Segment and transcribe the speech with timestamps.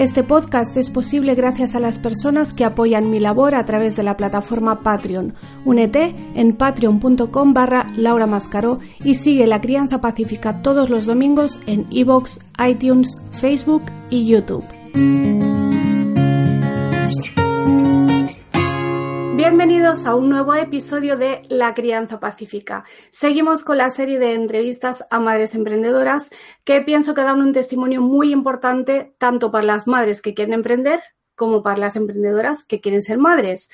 [0.00, 4.02] Este podcast es posible gracias a las personas que apoyan mi labor a través de
[4.02, 5.34] la plataforma Patreon.
[5.66, 11.86] Únete en patreon.com barra Laura Mascaró y sigue La Crianza Pacífica todos los domingos en
[11.90, 14.64] iVoox, iTunes, Facebook y YouTube.
[19.60, 22.82] Bienvenidos a un nuevo episodio de La Crianza Pacífica.
[23.10, 26.30] Seguimos con la serie de entrevistas a madres emprendedoras
[26.64, 31.02] que pienso que dan un testimonio muy importante tanto para las madres que quieren emprender
[31.34, 33.68] como para las emprendedoras que quieren ser madres.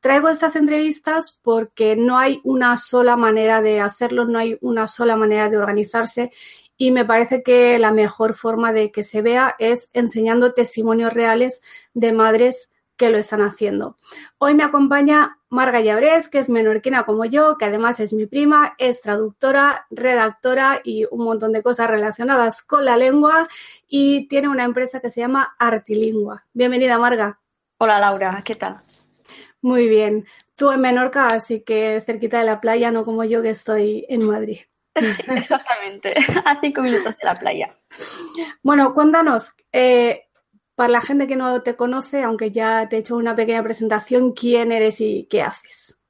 [0.00, 5.16] Traigo estas entrevistas porque no hay una sola manera de hacerlo, no hay una sola
[5.16, 6.32] manera de organizarse
[6.76, 11.62] y me parece que la mejor forma de que se vea es enseñando testimonios reales
[11.94, 13.96] de madres que lo están haciendo.
[14.36, 18.74] Hoy me acompaña Marga Llabrés, que es menorquina como yo, que además es mi prima,
[18.76, 23.48] es traductora, redactora y un montón de cosas relacionadas con la lengua
[23.88, 26.44] y tiene una empresa que se llama Artilingua.
[26.52, 27.40] Bienvenida, Marga.
[27.78, 28.76] Hola, Laura, ¿qué tal?
[29.62, 30.26] Muy bien.
[30.54, 34.24] Tú en Menorca, así que cerquita de la playa, no como yo que estoy en
[34.24, 34.58] Madrid.
[35.00, 36.14] Sí, exactamente,
[36.44, 37.74] a cinco minutos de la playa.
[38.62, 40.26] Bueno, cuéntanos, eh,
[40.80, 44.32] para la gente que no te conoce, aunque ya te he hecho una pequeña presentación,
[44.32, 46.00] quién eres y qué haces.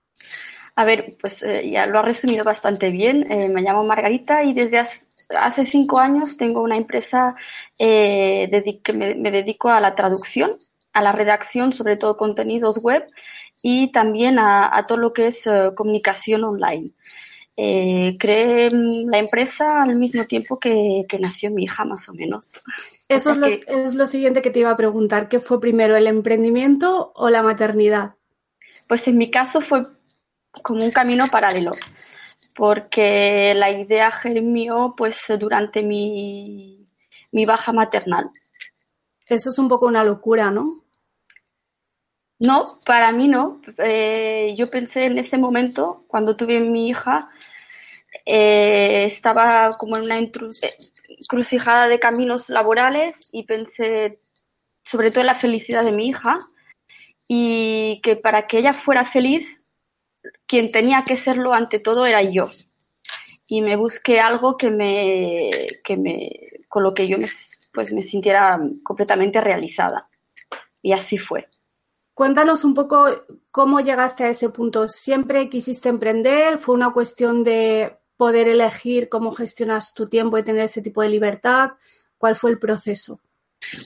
[0.76, 3.26] A ver, pues eh, ya lo ha resumido bastante bien.
[3.32, 7.34] Eh, me llamo Margarita y desde hace, cinco años tengo una empresa
[7.76, 8.48] eh,
[8.84, 10.56] que me, dedico a la traducción,
[10.92, 13.08] a la redacción, sobre todo contenidos web
[13.64, 16.92] y también a, todo lo que es comunicación online.
[17.56, 22.60] Creé mm, la empresa al mismo tiempo que, que nació mi hija, más o menos.
[23.10, 25.28] Eso es, lo, siguiente que te iba a preguntar.
[25.28, 28.14] ¿Qué fue primero, el emprendimiento o la maternidad?
[28.86, 29.84] Pues en mi caso fue
[30.62, 31.72] como un camino paralelo,
[32.54, 36.86] porque la idea germió pues durante mi,
[37.32, 38.30] baja maternal.
[39.26, 40.84] Eso es un poco una locura, ¿no?
[42.40, 43.60] No, para mí no.
[43.78, 47.28] Eh, yo pensé en ese momento, cuando tuve mi hija,
[48.26, 54.20] eh, estaba como en una encrucijada de caminos laborales y pensé
[54.84, 56.38] sobre todo en la felicidad de mi hija
[57.28, 59.60] y que para que ella fuera feliz,
[60.46, 62.46] quien tenía que serlo ante todo era yo.
[63.46, 65.50] Y me busqué algo que me,
[65.84, 66.30] que me
[66.68, 67.26] con lo que yo me,
[67.72, 70.08] pues me sintiera completamente realizada.
[70.82, 71.48] Y así fue.
[72.20, 73.06] Cuéntanos un poco
[73.50, 74.90] cómo llegaste a ese punto.
[74.90, 76.58] ¿Siempre quisiste emprender?
[76.58, 81.08] ¿Fue una cuestión de poder elegir cómo gestionas tu tiempo y tener ese tipo de
[81.08, 81.70] libertad?
[82.18, 83.20] ¿Cuál fue el proceso?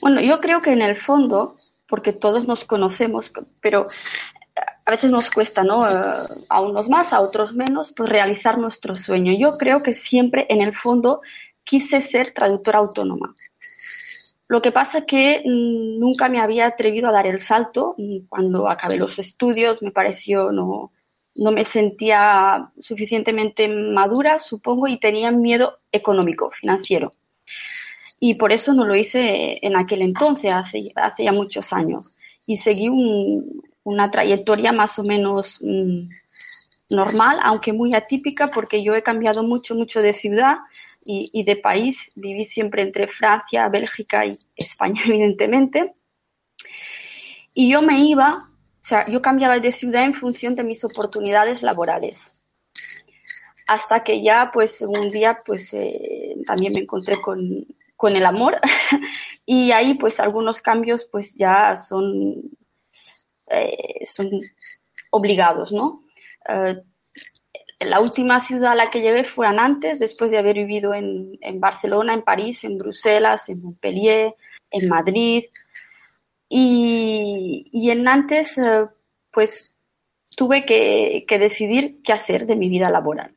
[0.01, 1.55] Bueno, yo creo que en el fondo,
[1.87, 3.31] porque todos nos conocemos,
[3.61, 3.87] pero
[4.85, 5.89] a veces nos cuesta, ¿no?
[5.89, 6.03] Eh,
[6.49, 9.31] a unos más, a otros menos, pues realizar nuestro sueño.
[9.31, 11.21] Yo creo que siempre en el fondo
[11.63, 13.33] quise ser traductora autónoma.
[14.47, 17.95] Lo que pasa que mm, nunca me había atrevido a dar el salto.
[18.29, 20.91] Cuando acabé los estudios me pareció no,
[21.35, 27.11] no me sentía suficientemente madura, supongo, y tenía miedo económico, financiero.
[28.19, 32.13] Y por eso no lo hice en aquel entonces, hace, hace ya muchos años.
[32.47, 32.89] Y seguí
[33.83, 36.07] una trayectoria más o menos mm,
[36.89, 40.57] normal, aunque muy atípica, porque yo he cambiado mucho, mucho de ciudad
[41.05, 42.11] y, y de país.
[42.15, 45.93] Viví siempre entre Francia, Bélgica y España, evidentemente.
[47.53, 48.49] Y yo me iba
[48.85, 52.35] o sea, yo cambiaba de ciudad en función de mis oportunidades laborales.
[53.65, 57.65] Hasta que ya, pues, un día, pues, eh, también me encontré con,
[57.95, 58.61] con el amor
[59.45, 62.43] y ahí, pues, algunos cambios, pues, ya son,
[63.47, 64.29] eh, son
[65.09, 66.03] obligados, ¿no?
[66.47, 66.79] Eh,
[67.79, 71.37] la última ciudad a la que llegué fue a Nantes, después de haber vivido en,
[71.41, 74.35] en Barcelona, en París, en Bruselas, en Montpellier,
[74.71, 75.43] en Madrid,
[76.49, 78.87] y, en Nantes, eh,
[79.31, 79.73] pues
[80.35, 83.35] tuve que, decidir qué hacer de mi vida laboral.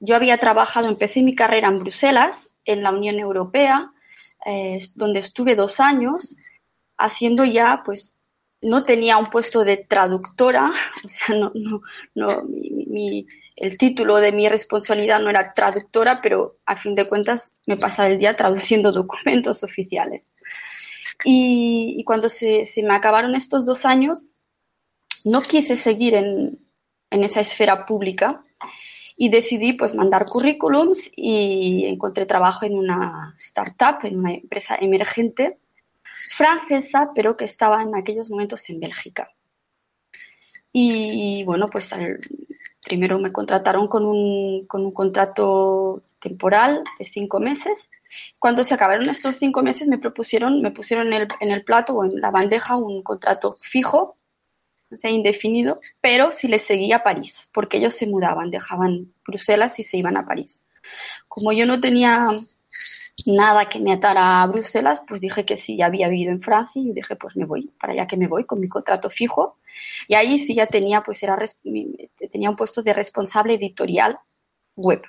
[0.00, 3.92] Yo había trabajado, empecé mi carrera en Bruselas, en la Unión Europea,
[4.46, 6.36] eh, donde estuve dos años
[6.96, 8.14] haciendo ya, pues,
[8.62, 10.70] no tenía un puesto de traductora,
[11.04, 11.36] o sea,
[13.56, 18.08] el título de mi responsabilidad no era traductora, pero a fin de cuentas me pasaba
[18.08, 20.30] el día traduciendo documentos oficiales.
[21.24, 24.24] Y, cuando se, me acabaron estos dos años,
[25.24, 26.58] no quise seguir en,
[27.10, 28.42] en esa esfera pública
[29.16, 35.58] y decidí pues mandar currículums y encontré trabajo en una startup, en una empresa emergente
[36.36, 39.30] francesa, pero que estaba en aquellos momentos en Bélgica.
[40.72, 41.92] Y bueno, pues
[42.84, 47.90] primero me contrataron con un, con un contrato temporal de cinco meses.
[48.38, 51.94] Cuando se acabaron estos cinco meses me propusieron, me pusieron en el, en el plato
[51.94, 54.16] o en la bandeja un contrato fijo,
[54.92, 59.78] o sea, indefinido, pero si les seguía a París, porque ellos se mudaban, dejaban Bruselas
[59.78, 60.60] y se iban a París.
[61.28, 62.28] Como yo no tenía
[63.26, 66.80] nada que me atara a Bruselas, pues dije que sí, ya había vivido en Francia
[66.80, 69.58] y dije, pues me voy, para allá que me voy con mi contrato fijo.
[70.08, 71.38] Y ahí sí ya tenía, pues era,
[72.30, 74.18] tenía un puesto de responsable editorial
[74.76, 75.02] web.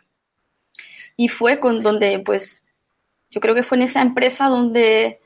[1.17, 2.63] Y fue con donde, pues,
[3.29, 5.19] yo creo que fue en esa empresa donde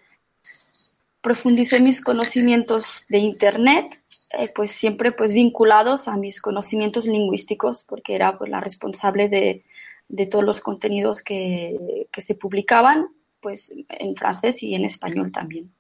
[1.21, 8.15] profundicé mis conocimientos de Internet, eh, pues siempre pues vinculados a mis conocimientos lingüísticos, porque
[8.15, 9.63] era pues la responsable de,
[10.07, 13.07] de todos los contenidos que, que, se publicaban
[13.39, 15.71] pues en francés y en español también.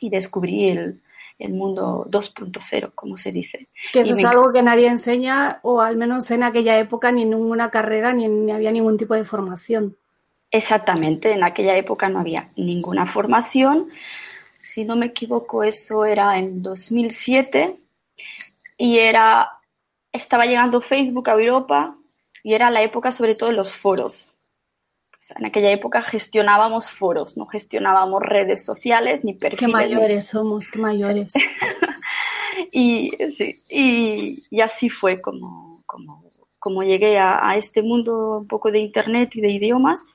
[0.00, 1.02] Y descubrí el,
[1.38, 3.68] el mundo 2.0, como se dice.
[3.92, 7.30] Que eso es algo que nadie enseña, o al menos en aquella época, ni en
[7.30, 9.96] ninguna carrera, ni, ni había ningún tipo de formación.
[10.50, 13.88] Exactamente, en aquella época no había ninguna formación.
[14.60, 17.78] Si no me equivoco, eso era en 2007
[18.78, 19.50] y era
[20.12, 21.96] estaba llegando Facebook a Europa
[22.46, 24.32] y era la época sobre todo de los foros.
[25.10, 29.66] Pues en aquella época gestionábamos foros, no gestionábamos redes sociales ni perfiles.
[29.66, 31.34] Qué mayores somos, qué mayores.
[32.70, 36.22] y, sí, y, así fue como, como,
[36.60, 40.06] como llegué a, este mundo un poco de internet y de idiomas.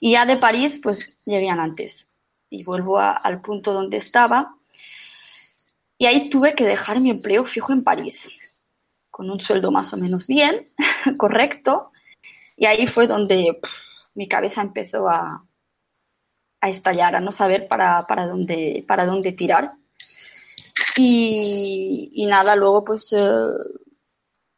[0.00, 2.08] Y ya de París, pues llegué antes.
[2.50, 4.56] Y vuelvo al punto donde estaba.
[5.96, 8.32] Y ahí tuve que dejar mi empleo fijo en París
[9.18, 10.68] con un sueldo más o menos bien,
[11.18, 11.90] correcto.
[12.54, 13.58] Y ahí fue donde
[14.14, 15.44] mi cabeza empezó a,
[16.60, 19.72] a, estallar, a no saber para, para, dónde, para dónde tirar.
[20.96, 23.48] Y, y nada, luego pues eh,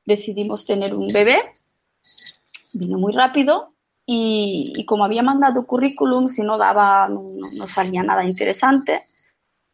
[0.04, 1.54] decidimos tener un bebé.
[2.74, 3.72] Vino muy rápido
[4.04, 9.06] y, y, como había mandado currículum, si no daba, no, no, salía nada interesante,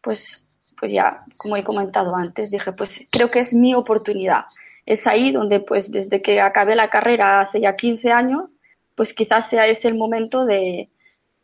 [0.00, 0.44] pues,
[0.78, 4.44] pues ya, como he comentado antes, dije, pues creo que es mi oportunidad
[4.86, 8.56] es ahí donde pues desde que acabé la carrera hace ya 15 años,
[8.94, 10.88] pues quizás sea ese el momento de,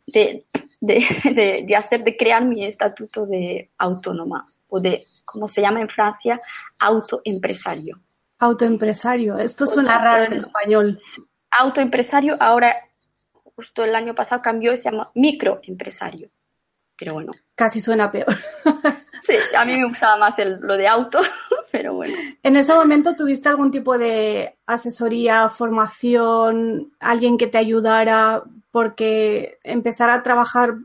[0.07, 0.45] de,
[0.81, 5.89] de, de, hacer, de crear mi estatuto de autónoma o de, como se llama en
[5.89, 6.41] Francia,
[6.79, 7.99] autoempresario.
[8.39, 10.97] Autoempresario, esto suena raro en español.
[11.51, 12.75] Autoempresario, ahora
[13.55, 16.29] justo el año pasado cambió y se llama microempresario.
[16.97, 17.31] Pero bueno.
[17.55, 18.35] Casi suena peor.
[19.21, 21.19] sí, a mí me gustaba más el, lo de auto,
[21.73, 22.15] pero bueno.
[22.43, 28.43] ¿En ese momento tuviste algún tipo de asesoría, formación, alguien que te ayudara?
[28.69, 30.75] Porque empezar a trabajar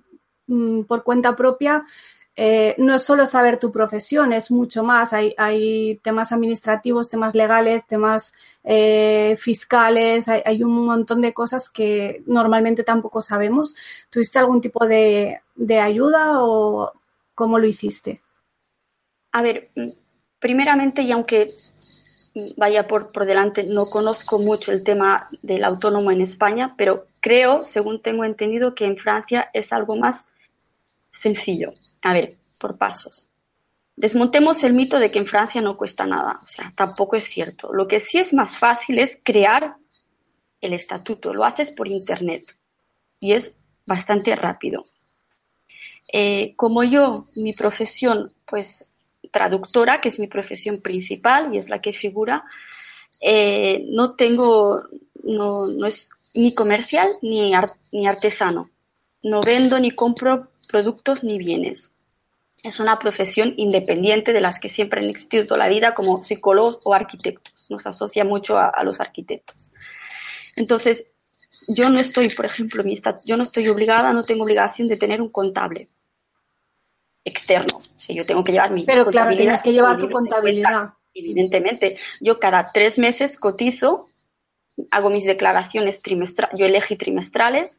[0.46, 1.84] mm, por cuenta propia
[2.36, 5.12] eh, no es solo saber tu profesión, es mucho más.
[5.12, 8.32] Hay, hay temas administrativos, temas legales, temas
[8.64, 13.76] eh, fiscales, hay, hay, un montón de cosas que normalmente tampoco sabemos.
[14.08, 16.92] ¿Tuviste algún tipo de, de ayuda o
[17.34, 18.22] cómo lo hiciste?
[19.32, 19.70] A ver,
[20.38, 21.50] primeramente, y aunque
[22.56, 27.62] vaya por, por delante, no conozco mucho el tema del autónomo en España, pero creo,
[27.62, 30.28] según tengo entendido, que en Francia es algo más
[31.10, 31.72] sencillo.
[32.02, 33.30] A ver, por pasos.
[33.96, 36.40] Desmontemos el mito de que en Francia no cuesta nada.
[36.44, 37.72] O sea, tampoco es cierto.
[37.72, 39.76] Lo que sí es más fácil es crear
[40.60, 41.34] el estatuto.
[41.34, 42.44] Lo haces por internet
[43.18, 44.84] y es bastante rápido.
[46.12, 48.88] Eh, como yo, mi profesión, pues
[49.30, 52.44] traductora, que es mi profesión principal y es la que figura,
[53.20, 54.82] eh, no tengo,
[55.22, 58.70] no, no, es ni comercial ni, artesano.
[59.22, 61.92] No vendo ni compro productos ni bienes.
[62.62, 66.80] Es una profesión independiente de las que siempre han existido toda la vida, como psicólogos
[66.84, 67.66] o arquitectos.
[67.68, 69.70] Nos asocia mucho a, a los arquitectos.
[70.56, 71.08] Entonces,
[71.68, 75.20] yo no estoy, por ejemplo, mi yo no estoy obligada, no tengo obligación de tener
[75.22, 75.88] un contable
[77.28, 77.80] externo.
[78.08, 80.94] yo tengo que llevar mi Pero claro, tienes que llevar tu contabilidad.
[81.14, 84.08] evidentemente, yo cada tres meses cotizo,
[84.90, 87.78] hago mis declaraciones trimestrales, yo elegí trimestrales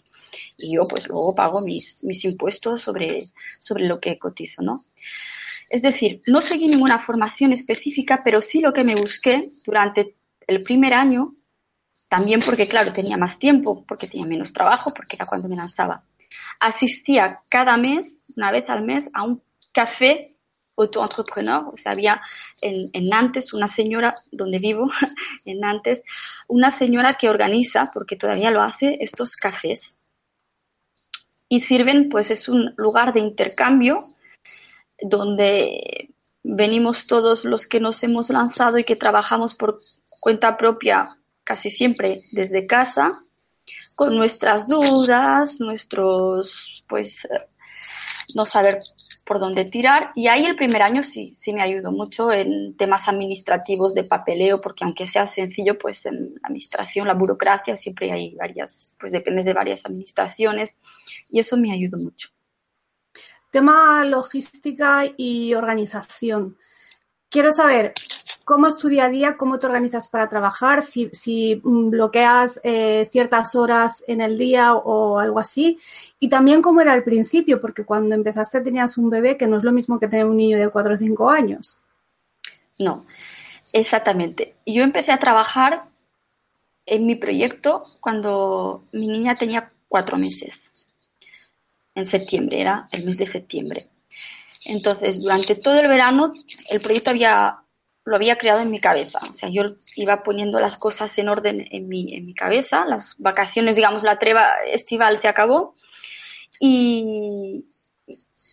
[0.57, 3.23] y yo pues luego pago mis, mis impuestos sobre,
[3.59, 4.83] sobre lo que cotizo, ¿no?
[5.69, 10.15] Es decir, no seguí ninguna formación específica, pero sí lo que me busqué durante
[10.47, 11.35] el primer año,
[12.07, 16.03] también porque, claro, tenía más tiempo, porque tenía menos trabajo, porque era cuando me lanzaba.
[16.59, 20.35] Asistía cada mes, una vez al mes, a un café
[20.77, 21.65] auto-entrepreneur.
[21.73, 22.21] O sea, había
[22.61, 24.89] en, en, Nantes una señora, donde vivo,
[25.45, 26.03] en Nantes,
[26.47, 29.97] una señora que organiza, porque todavía lo hace, estos cafés.
[31.47, 34.03] Y sirven, pues es un lugar de intercambio
[35.01, 36.09] donde
[36.43, 39.79] venimos todos los que nos hemos lanzado y que trabajamos por
[40.19, 41.09] cuenta propia
[41.43, 43.23] casi siempre desde casa,
[43.99, 47.27] con nuestras dudas, nuestros, pues,
[48.33, 48.79] no saber
[49.25, 50.13] por dónde tirar.
[50.15, 54.61] Y ahí el primer año sí, sí me ayudó mucho en temas administrativos de papeleo,
[54.61, 59.43] porque aunque sea sencillo, pues en la administración, la burocracia, siempre hay varias, pues dependes
[59.43, 60.77] de varias administraciones
[61.29, 62.29] y eso me ayudó mucho.
[63.51, 66.57] Tema logística y organización.
[67.29, 67.93] Quiero saber
[68.49, 73.07] cómo es tu día a día, cómo te organizas para trabajar, si, si bloqueas eh,
[73.07, 75.77] ciertas horas en el día o algo así.
[76.19, 79.63] Y también cómo era al principio, porque cuando empezaste tenías un bebé que no es
[79.63, 81.79] lo mismo que tener un niño de 4 o 5 años.
[82.79, 83.05] No,
[83.71, 84.55] exactamente.
[84.65, 85.83] Yo empecé a trabajar
[86.87, 90.71] en mi proyecto cuando mi niña tenía cuatro meses
[91.93, 93.89] en septiembre, era el mes de septiembre.
[94.65, 96.33] Entonces, durante todo el verano,
[96.71, 97.59] el proyecto había,
[98.09, 99.19] lo había creado en mi cabeza.
[99.29, 102.85] O sea, yo iba poniendo las cosas en orden en mi, en mi cabeza.
[102.85, 105.73] Las vacaciones, digamos, la treva estival se acabó.
[106.59, 107.65] Y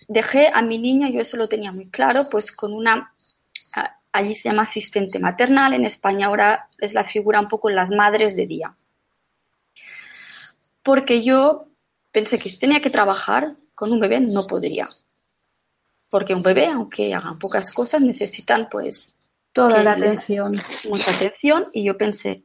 [0.08, 3.14] dejé a mi niña, yo eso lo tenía muy claro, pues con una,
[4.12, 8.36] allí se llama asistente maternal, en España ahora es la figura un poco las madres
[8.36, 8.76] de día.
[10.82, 11.66] Porque yo
[12.12, 14.88] pensé que si tenía que trabajar con un bebé no podría.
[16.08, 19.15] Porque un bebé, aunque hagan pocas cosas, necesitan pues...
[19.56, 20.54] Toda la atención.
[20.90, 22.44] Mucha atención y yo pensé,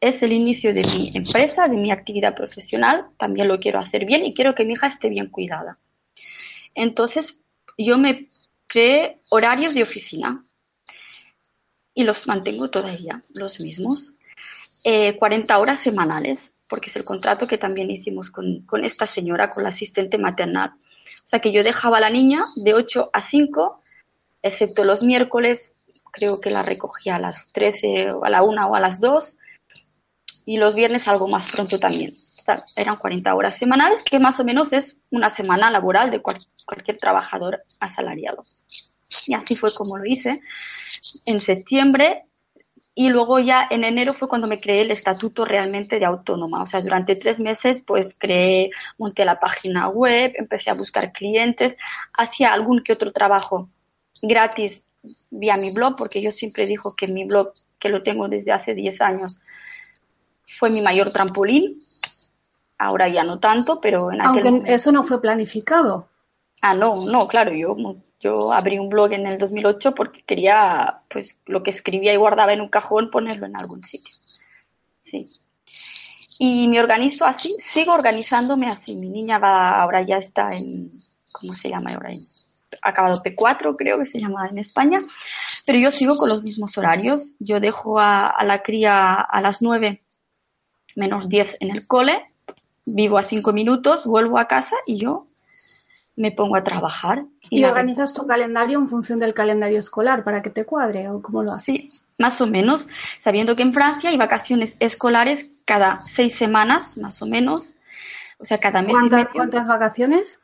[0.00, 4.24] es el inicio de mi empresa, de mi actividad profesional, también lo quiero hacer bien
[4.24, 5.78] y quiero que mi hija esté bien cuidada.
[6.74, 7.40] Entonces
[7.76, 8.28] yo me
[8.68, 10.44] creé horarios de oficina
[11.92, 14.14] y los mantengo todavía, los mismos.
[14.84, 19.64] 40 eh, horas semanales porque es el contrato que también hicimos con, esta señora, con
[19.64, 20.74] la asistente maternal.
[21.24, 23.82] O sea que yo dejaba a la niña de 8 a 5,
[24.42, 25.74] excepto los miércoles,
[26.14, 29.36] creo que la recogía a las 13 o a la 1 o a las 2,
[30.46, 32.14] y los viernes algo más pronto también.
[32.76, 37.64] eran 40 horas semanales, que más o menos es una semana laboral de cualquier trabajador
[37.80, 38.44] asalariado.
[39.26, 40.42] Y así fue como lo hice.
[41.24, 42.24] En septiembre
[42.94, 46.62] y luego ya en enero fue cuando me creé el estatuto realmente de autónoma.
[46.62, 51.76] O sea, durante tres meses pues creé, monté la página web, empecé a buscar clientes,
[52.12, 53.70] hacía algún que otro trabajo
[54.22, 54.83] gratis
[55.30, 58.74] vía mi blog, porque yo siempre digo que mi blog, que lo tengo desde hace
[58.74, 59.40] 10 años,
[60.46, 61.82] fue mi mayor trampolín.
[62.78, 66.08] Ahora ya no tanto, pero en aquel Aunque eso no fue planificado.
[66.60, 67.76] Ah, no, no, claro, yo
[68.24, 72.54] yo abrí un blog en el 2008 porque quería, pues, lo que escribía y guardaba
[72.54, 74.14] en un cajón ponerlo en algún sitio.
[75.02, 75.26] Sí.
[76.38, 78.96] Y me organizo así, sigo organizándome así.
[78.96, 80.90] Mi niña va, ahora ya está en,
[81.32, 82.14] ¿cómo se llama ahora?
[82.82, 85.00] Acabado P4, creo que se llama en España.
[85.66, 87.34] Pero yo sigo con los mismos horarios.
[87.38, 90.02] Yo dejo a, a la cría a las 9
[90.96, 92.22] menos 10 en el cole,
[92.86, 95.26] vivo a 5 minutos, vuelvo a casa y yo
[96.16, 97.24] me pongo a trabajar.
[97.50, 101.42] ¿Y, organizas tu calendario en función del calendario escolar para que te cuadre o cómo
[101.42, 101.64] lo haces?
[101.64, 102.88] Sí, más o menos,
[103.18, 107.74] sabiendo que en Francia hay vacaciones escolares cada seis semanas, más o menos,
[108.38, 108.96] o sea, cada mes.
[109.32, 110.40] ¿Cuántas vacaciones?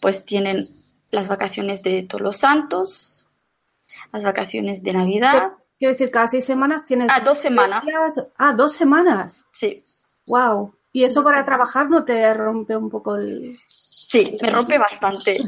[0.00, 0.68] Pues tienen
[1.10, 3.26] las vacaciones de todos los santos,
[4.12, 5.52] las vacaciones de Navidad.
[5.78, 7.08] Quiero decir, cada seis semanas tienes...
[7.10, 7.84] Ah, dos semanas.
[8.36, 9.46] Ah, dos semanas.
[9.52, 9.82] Sí.
[10.26, 10.74] Wow.
[10.92, 13.58] ¿Y eso para trabajar no te rompe un poco el...?
[13.66, 15.38] Sí, me rompe bastante.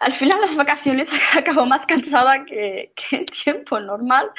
[0.00, 4.30] Al final las vacaciones acabo más cansada que, en tiempo normal,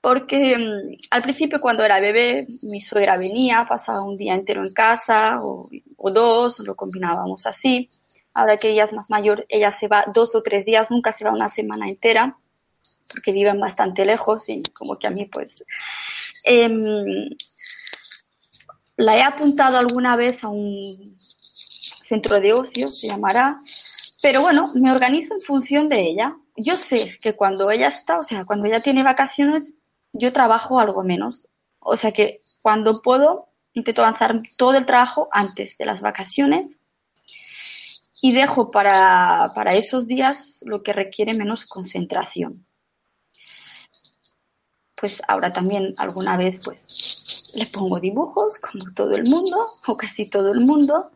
[0.00, 4.72] porque mm, al principio cuando era bebé mi suegra venía, pasaba un día entero en
[4.72, 7.88] casa o, dos, lo combinábamos así.
[8.36, 11.24] Ahora que ella es más mayor, ella se va dos o tres días, nunca se
[11.24, 12.36] va una semana entera,
[13.10, 15.64] porque viven bastante lejos y como que a mí pues...
[16.44, 17.30] Em,
[18.98, 21.16] la he apuntado alguna vez a un
[22.04, 23.56] centro de ocio, se llamará.
[24.20, 26.36] Pero bueno, me organizo en función de ella.
[26.58, 29.72] Yo sé que cuando ella está, o sea, cuando ella tiene vacaciones,
[30.12, 31.48] yo trabajo algo menos.
[31.78, 36.78] O sea que cuando puedo, intento avanzar todo el trabajo antes de las vacaciones
[38.20, 42.66] y dejo para, para esos días lo que requiere menos concentración.
[44.94, 50.26] Pues ahora también alguna vez pues le pongo dibujos, como todo el mundo, o casi
[50.28, 51.10] todo el mundo,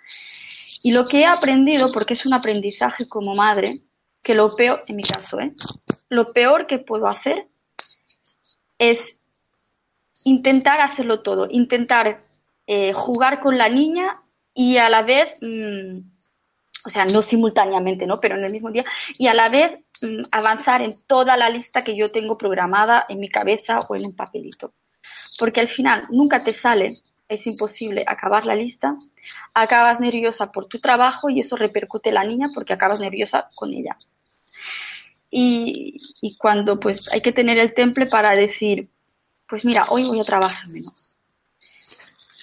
[0.82, 3.80] y lo que he aprendido, porque es un aprendizaje como madre,
[4.22, 5.54] que lo peor, en mi caso, ¿eh?
[6.08, 7.48] lo peor que puedo hacer
[8.78, 9.16] es
[10.24, 12.24] intentar hacerlo todo, intentar
[12.66, 14.22] eh, jugar con la niña
[14.54, 16.00] y a la vez, mm,
[16.84, 18.20] o sea, no simultáneamente, ¿no?
[18.20, 18.84] Pero en el mismo día,
[19.18, 23.20] y a la vez mm, avanzar en toda la lista que yo tengo programada en
[23.20, 24.72] mi cabeza o en un papelito.
[25.38, 26.92] Porque al final nunca te sale,
[27.28, 28.96] es imposible acabar la lista,
[29.54, 33.72] acabas nerviosa por tu trabajo y eso repercute en la niña porque acabas nerviosa con
[33.72, 33.96] ella.
[35.30, 38.88] Y, y cuando pues hay que tener el temple para decir,
[39.48, 41.09] pues mira, hoy voy a trabajar menos.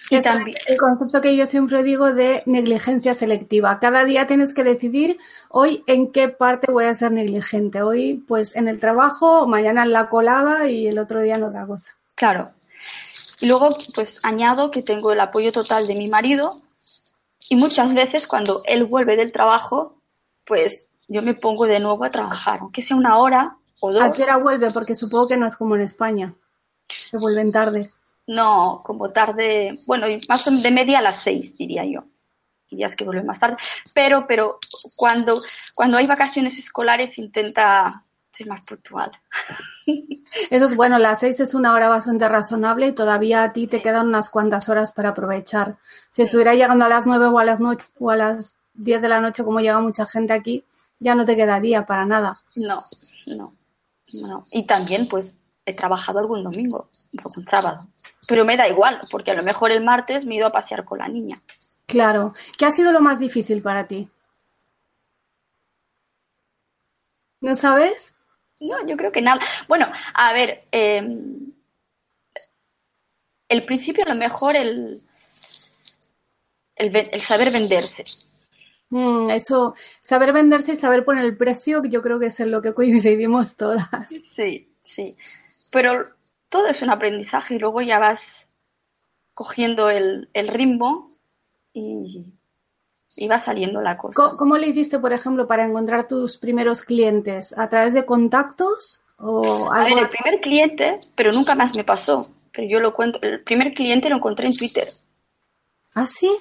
[0.10, 0.58] Y también...
[0.68, 3.80] El concepto que yo siempre digo de negligencia selectiva.
[3.80, 5.18] Cada día tienes que decidir
[5.50, 7.82] hoy en qué parte voy a ser negligente.
[7.82, 11.66] Hoy, pues en el trabajo, mañana en la colada y el otro día en otra
[11.66, 11.96] cosa.
[12.16, 12.52] Claro.
[13.40, 16.62] Y luego, pues añado que tengo el apoyo total de mi marido
[17.50, 20.02] y muchas veces cuando él vuelve del trabajo,
[20.46, 24.02] pues yo me pongo de nuevo a trabajar, aunque sea una hora o dos.
[24.02, 24.72] ¿A qué hora vuelve?
[24.72, 26.34] Porque supongo que no es como en España.
[26.90, 27.92] Se vuelven tarde.
[28.28, 32.04] No, como tarde, bueno, más de media a las seis, diría yo.
[32.70, 33.56] Días que vuelven más tarde.
[33.94, 34.60] Pero, pero
[34.98, 35.42] cuando,
[35.74, 39.12] cuando hay vacaciones escolares intenta ser más puntual.
[40.50, 43.82] Eso es bueno, las seis es una hora bastante razonable y todavía a ti te
[43.82, 45.78] quedan unas cuantas horas para aprovechar.
[46.12, 47.60] Si estuviera llegando a las nueve o a las,
[48.00, 50.66] o a las diez de la noche, como llega mucha gente aquí,
[51.00, 52.38] ya no te quedaría para nada.
[52.56, 52.84] No,
[53.26, 53.54] no,
[54.14, 54.46] no.
[54.52, 55.34] Y también, pues,
[55.68, 56.90] he trabajado algún domingo
[57.24, 57.90] o un sábado.
[58.26, 60.86] Pero me da igual, porque a lo mejor el martes me he ido a pasear
[60.86, 61.38] con la niña.
[61.86, 62.34] Claro.
[62.58, 64.10] ¿Qué ha sido lo más difícil para ti?
[67.42, 68.16] ¿No sabes?
[68.62, 69.42] No, yo creo que nada.
[69.68, 71.06] Bueno, a ver, eh,
[73.50, 75.04] el principio a lo mejor el,
[76.78, 78.06] el, saber venderse.
[78.90, 82.62] Mm, eso, saber venderse y saber poner el precio, yo creo que es en lo
[82.62, 83.90] que coincidimos todas.
[84.10, 85.18] Sí, sí.
[85.72, 86.08] Pero
[86.50, 88.48] todo es un aprendizaje y luego ya vas
[89.34, 91.12] cogiendo el, ritmo
[91.74, 92.26] y,
[93.30, 94.36] va saliendo la cosa.
[94.38, 97.56] ¿Cómo, le hiciste, por ejemplo, para encontrar tus primeros clientes?
[97.58, 99.02] ¿A través de contactos?
[99.18, 102.32] O A ver, el primer cliente, pero nunca más me pasó.
[102.52, 104.88] Pero yo lo cuento, el primer cliente lo encontré en Twitter.
[105.94, 106.32] ¿Ah, sí?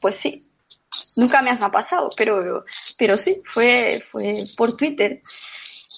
[0.00, 0.50] Pues sí.
[1.16, 2.64] Nunca me ha pasado, pero,
[2.98, 5.22] pero sí, fue, fue por Twitter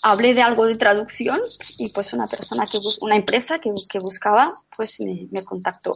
[0.06, 1.40] hablé de algo de traducción
[1.78, 5.92] y pues una persona que una empresa que, que buscaba pues me, contactó.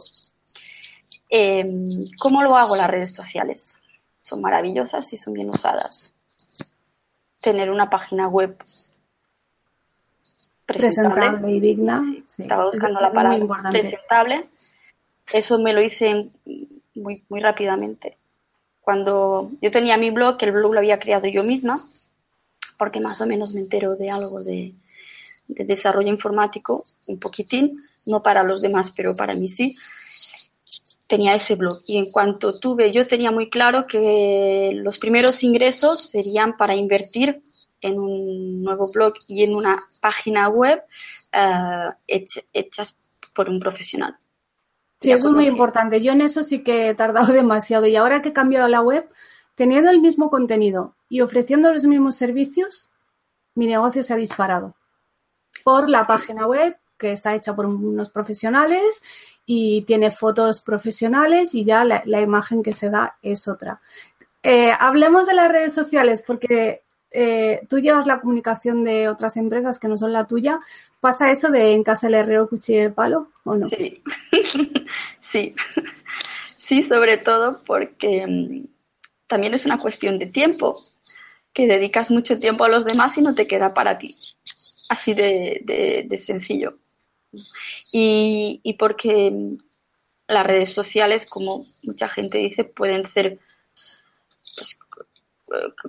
[1.29, 1.87] Em,
[2.19, 3.77] ¿Cómo lo hago las redes sociales?
[4.21, 6.13] Son maravillosas y son bien usadas.
[7.39, 8.57] Tener una página web
[10.65, 12.01] presentable, y digna.
[12.37, 14.45] estaba buscando la palabra presentable.
[15.31, 16.29] Eso me lo hice
[16.95, 18.17] muy, muy rápidamente.
[18.81, 21.87] Cuando yo tenía mi blog, que el blog lo había creado yo misma,
[22.81, 24.73] porque más o menos me entero de algo de,
[25.47, 29.77] desarrollo informático, un poquitín, no para los demás, pero para mí sí,
[31.07, 31.83] tenía ese blog.
[31.85, 37.43] Y en cuanto tuve, yo tenía muy claro que los primeros ingresos serían para invertir
[37.81, 40.81] en un nuevo blog y en una página web
[41.31, 42.95] eh, hechas
[43.35, 44.17] por un profesional.
[44.99, 46.01] Sí, eso es muy importante.
[46.01, 49.07] Yo en eso sí que he tardado demasiado y ahora que he cambiado la web,
[49.55, 52.91] teniendo el mismo contenido y ofreciendo los mismos servicios,
[53.55, 54.75] mi negocio se ha disparado.
[55.63, 59.03] Por la página web, que está hecha por unos profesionales
[59.45, 63.81] y tiene fotos profesionales y ya la, imagen que se da es otra.
[64.43, 69.79] Eh, hablemos de las redes sociales porque eh, tú llevas la comunicación de otras empresas
[69.79, 70.59] que no son la tuya.
[70.99, 73.67] ¿Pasa eso de en casa el herrero cuchillo de palo o no?
[73.67, 74.01] Sí,
[75.19, 75.55] sí,
[76.55, 78.65] sí, sobre todo porque mm,
[79.31, 80.83] también es una cuestión de tiempo
[81.53, 84.17] que dedicas mucho tiempo a los demás y no te queda para ti.
[84.89, 86.77] Así de, sencillo.
[87.93, 89.31] Y, porque
[90.27, 93.39] las redes sociales, como mucha gente dice, pueden ser,
[94.57, 94.77] pues,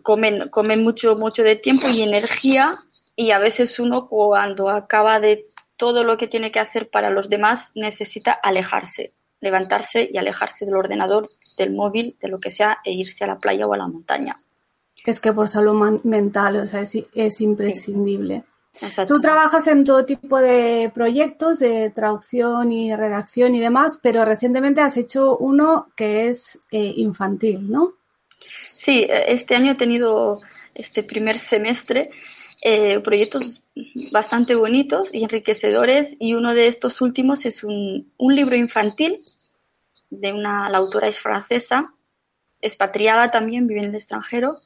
[0.05, 2.71] comen, comen mucho, mucho de tiempo y energía
[3.17, 7.29] y a veces uno cuando acaba de todo lo que tiene que hacer para los
[7.29, 12.93] demás necesita alejarse, levantarse y alejarse del ordenador, del móvil, de lo que sea e
[12.93, 14.37] irse a la playa o a la montaña.
[15.05, 18.45] Es que por salud mental, o sea, es, imprescindible.
[19.07, 24.81] Tú trabajas en todo tipo de proyectos de traducción y redacción y demás, pero recientemente
[24.81, 27.95] has hecho uno que es eh, infantil, ¿no?
[28.65, 30.41] Sí, este año he tenido
[30.75, 32.11] este primer semestre
[32.63, 33.61] eh, proyectos
[34.13, 39.19] bastante bonitos y enriquecedores y uno de estos últimos es un, un libro infantil
[40.13, 41.93] de una, la autora es francesa
[42.63, 44.61] expatriada también, vive en el extranjero.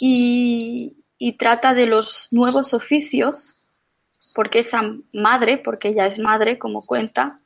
[0.00, 0.96] Y,
[1.38, 3.54] trata de los nuevos oficios,
[4.34, 7.40] porque esa madre, porque ella es madre, como cuenta,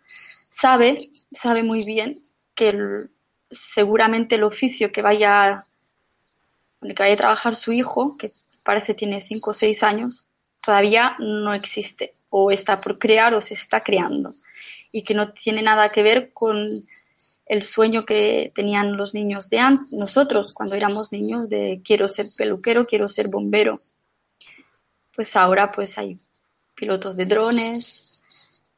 [0.49, 0.97] sabe,
[1.33, 2.21] sabe muy bien
[2.55, 3.09] que
[3.51, 5.65] seguramente el oficio que vaya,
[6.81, 8.31] que vaya a trabajar su hijo, que
[8.65, 10.29] parece tiene cinco o seis años,
[10.61, 14.35] todavía no existe, o está por crear o se está creando,
[14.93, 16.67] y que no tiene nada que ver con
[17.55, 22.27] el sueño que tenían los niños de antes, nosotros cuando éramos niños de quiero ser
[22.37, 23.81] peluquero, quiero ser bombero.
[25.15, 26.19] Pues ahora pues hay
[26.75, 28.23] pilotos de drones,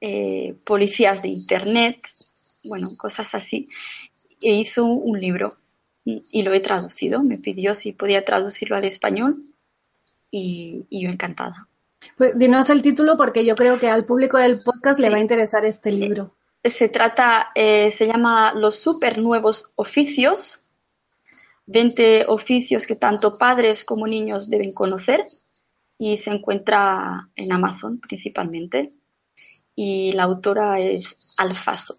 [0.00, 2.06] eh, policías de internet,
[2.64, 3.68] bueno, cosas así.
[4.42, 5.50] E hizo un libro
[6.04, 7.22] y lo he traducido.
[7.22, 9.42] Me pidió si podía traducirlo al español
[10.30, 11.68] y, yo encantada.
[12.16, 15.20] Pues dinos el título porque yo creo que al público del podcast le va a
[15.20, 16.36] interesar este libro
[16.70, 20.62] se trata, eh, se llama Los super nuevos oficios,
[21.66, 25.24] 20 oficios que tanto padres como niños deben conocer
[25.98, 28.92] y se encuentra en Amazon principalmente
[29.74, 31.96] y la autora es Alfaso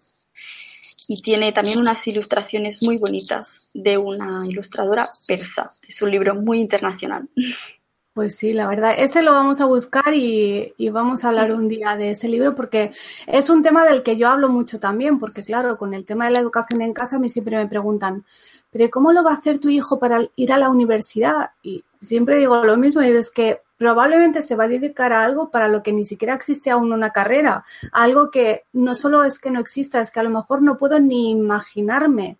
[1.10, 5.70] y tiene también unas ilustraciones muy bonitas de una ilustradora persa.
[5.82, 7.28] Es un libro muy internacional.
[8.18, 11.94] Pues sí, la verdad, ese lo vamos a buscar y, vamos a hablar un día
[11.94, 12.90] de ese libro porque
[13.28, 16.32] es un tema del que yo hablo mucho también, porque claro, con el tema de
[16.32, 18.24] la educación en casa a mí siempre me preguntan,
[18.72, 21.50] pero ¿cómo lo va a hacer tu hijo para ir a la universidad?
[21.62, 25.48] Y siempre digo lo mismo, y es que probablemente se va a dedicar a algo
[25.48, 29.52] para lo que ni siquiera existe aún una carrera, algo que no solo es que
[29.52, 32.38] no exista, es que a lo mejor no puedo ni imaginarme.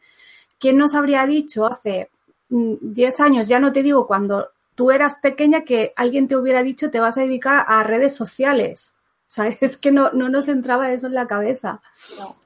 [0.59, 2.11] ¿Quién nos habría dicho hace
[2.49, 6.63] 10 mm, años, ya no te digo cuando tú eras pequeña que alguien te hubiera
[6.63, 8.95] dicho te vas a dedicar a redes sociales.
[9.27, 11.81] O sea, es que no, no nos entraba eso en la cabeza.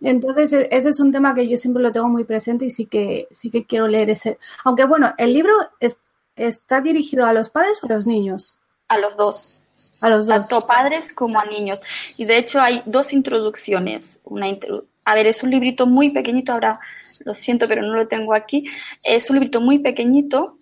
[0.01, 2.87] Entonces, e, ese es un tema que yo siempre lo tengo muy presente y sí
[2.87, 4.39] que, sí que quiero leer ese.
[4.65, 5.53] Aunque bueno, el libro
[6.35, 8.57] está dirigido a los padres o a los niños.
[8.89, 9.61] A los dos.
[10.01, 10.49] A los dos.
[10.49, 11.83] Tanto padres como a niños.
[12.17, 14.21] Y de hecho hay dos introducciones.
[14.25, 14.47] Una
[15.05, 16.81] a ver, es un librito muy pequeñito, ahora
[17.27, 18.65] lo siento, pero no lo tengo aquí.
[19.05, 20.57] Es un librito muy pequeñito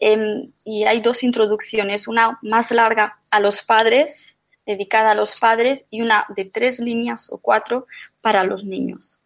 [0.00, 5.86] Em, y hay dos introducciones, una más larga a los padres, dedicada a los padres,
[5.90, 7.86] y una de tres líneas o cuatro
[8.22, 9.20] para los niños.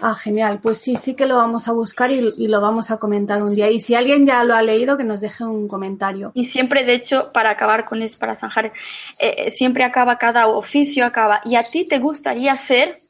[0.00, 0.60] Ah, genial.
[0.60, 3.70] Pues sí, sí que lo vamos a buscar y, lo vamos a comentar un día.
[3.70, 6.32] Y si alguien ya lo ha leído, que nos deje un comentario.
[6.34, 8.72] Y siempre, de hecho, para acabar con eso, para zanjar, eh,
[9.18, 11.40] eh, siempre acaba cada oficio, acaba.
[11.44, 13.00] ¿Y a ti te gustaría ser?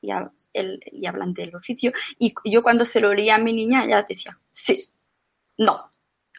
[0.00, 0.10] Y,
[0.52, 1.92] el, y hablan del oficio.
[2.18, 4.88] Y yo cuando se lo leía a mi niña, ya decía, sí,
[5.58, 5.90] no,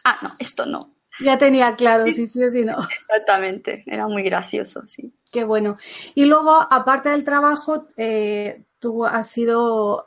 [0.08, 0.94] ah, no, esto no.
[1.20, 2.78] Ya tenía claro, sí, sí, sí, no.
[3.00, 5.12] Exactamente, era muy gracioso, sí.
[5.32, 5.76] Qué bueno.
[6.14, 10.06] Y luego, aparte del trabajo, eh, tú has sido,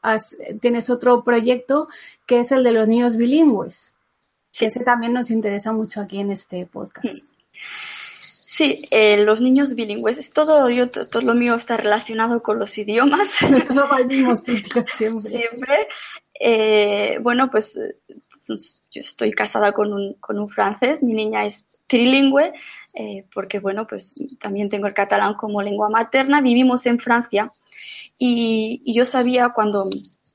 [0.61, 1.87] tienes otro proyecto
[2.25, 3.95] que es el de los niños bilingües.
[4.51, 4.65] Sí.
[4.65, 7.23] ese también nos interesa mucho aquí en este podcast.
[8.47, 12.77] Sí, eh, los niños bilingües, es todo, yo, todo lo mío está relacionado con los
[12.77, 13.29] idiomas.
[13.67, 15.31] todo va al mismo sitio siempre.
[15.31, 15.87] Siempre.
[16.43, 17.79] Eh, bueno, pues
[18.47, 22.51] yo estoy casada con un, con un francés, mi niña es trilingüe,
[22.95, 27.51] eh, porque bueno, pues también tengo el catalán como lengua materna, vivimos en Francia
[28.17, 29.85] y, yo sabía cuando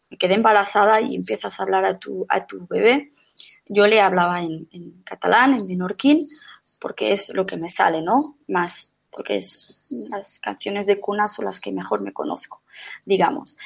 [0.08, 3.12] me quedé embarazada y empiezas a hablar a tu, a tu bebé,
[3.68, 6.28] yo le hablaba en, en catalán, en menorquín,
[6.80, 8.36] porque es lo que me sale, ¿no?
[8.46, 12.62] Más, porque es, las canciones de cuna son las que mejor me conozco,
[13.04, 13.56] digamos.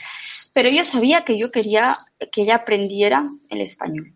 [0.55, 1.99] Pero yo sabía que yo quería
[2.33, 4.15] que ella aprendiera el español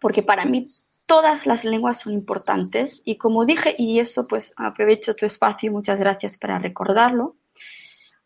[0.00, 0.66] porque para mí
[1.06, 5.72] todas las lenguas son importantes y como dije, y eso pues aprovecho tu espacio y
[5.72, 7.36] muchas gracias para recordarlo,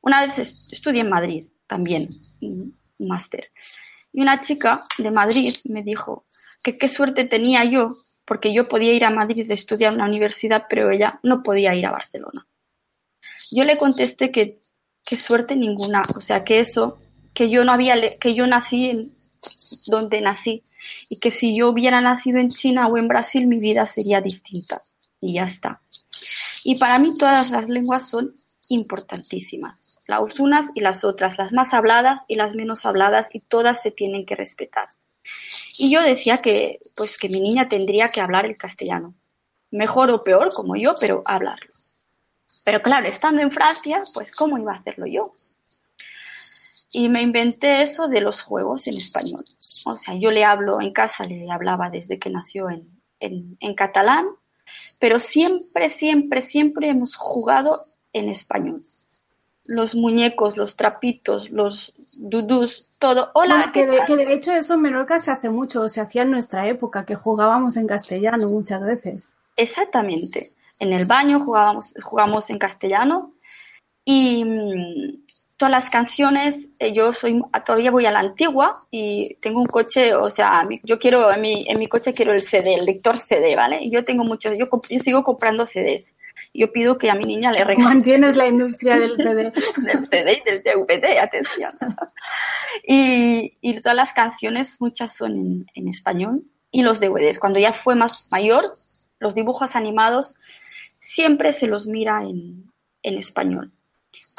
[0.01, 0.39] una vez
[0.71, 2.09] estudié en Madrid también,
[2.99, 3.51] máster,
[4.13, 6.25] y una chica de Madrid me dijo
[6.63, 7.93] que qué suerte tenía yo,
[8.31, 11.75] porque yo podía ir a Madrid a estudiar en la universidad, pero ella no podía
[11.75, 12.47] ir a Barcelona.
[13.51, 14.61] Yo le contesté que
[15.05, 17.01] qué suerte ninguna, o sea, que eso,
[17.35, 19.17] que yo no había, que yo nací en
[19.89, 20.63] donde nací,
[21.09, 24.81] y que si yo hubiera nacido en China o en Brasil mi vida sería distinta
[25.21, 25.83] y ya está.
[26.63, 28.37] Y para mí todas las lenguas son
[28.69, 33.83] importantísimas, las unas y las otras, las más habladas y las menos habladas y todas
[33.83, 34.89] se tienen que respetar.
[35.81, 39.15] Y yo decía que pues que mi niña tendría que hablar el castellano,
[39.71, 41.73] mejor o peor como yo, pero hablarlo.
[42.65, 45.33] Pero claro, estando en Francia, pues ¿cómo iba a hacerlo yo?
[46.93, 49.45] y me inventé eso de los juegos en español.
[49.87, 52.89] O sea, yo le hablo en casa, le hablaba desde que nació en,
[53.21, 54.27] en, catalán,
[54.99, 58.83] pero siempre, siempre, siempre hemos jugado en español.
[59.65, 63.31] Los muñecos, los trapitos, los dudús, todo.
[63.35, 63.71] Hola.
[63.73, 66.67] que, de, que, de, hecho eso en Menorca se hace mucho, se hacía en nuestra
[66.67, 69.37] época, que jugábamos en castellano muchas veces.
[69.57, 70.49] Exactamente.
[70.79, 73.35] En el baño jugábamos, jugamos en castellano
[74.05, 75.25] y mm,
[75.61, 80.15] todas las canciones, eh, yo soy todavía voy a la antigua y tengo un coche,
[80.15, 83.55] o sea, yo quiero en mi, en mi coche quiero el CD, el lector CD,
[83.55, 83.79] ¿vale?
[83.83, 86.15] Y yo tengo muchos, yo, yo sigo comprando CDs.
[86.55, 87.85] Yo pido que a mi niña le regale.
[87.85, 89.53] Mantienes la industria del CD.
[89.77, 91.73] del CD y del DVD, atención.
[92.87, 97.39] y, y, todas las canciones, muchas son en, en español y los DVDs.
[97.39, 98.63] Cuando ya fue más mayor,
[99.19, 100.37] los dibujos animados
[101.01, 102.71] siempre se los mira en,
[103.03, 103.73] en español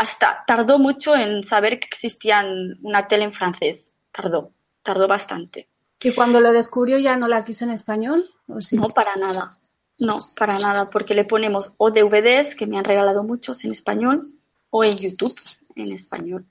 [0.02, 2.44] hasta tardó mucho en saber que existía
[2.82, 3.94] una tele en francés.
[4.12, 5.68] Tardó, tardó bastante.
[6.02, 8.28] ¿Y cuando lo descubrió ya no la quiso en español?
[8.48, 9.60] No, para nada.
[10.02, 14.22] No, para nada, porque le ponemos o DVDs, que me han regalado muchos en español,
[14.70, 15.36] o en YouTube
[15.76, 16.46] en español.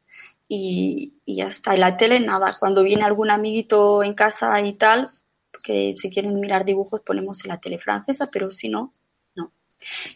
[0.49, 1.77] Y, y ya está.
[1.77, 2.57] La tele, nada.
[2.59, 5.09] Cuando viene algún amiguito en casa y tal,
[5.63, 8.93] que si quieren mirar dibujos ponemos en la tele francesa, pero si no,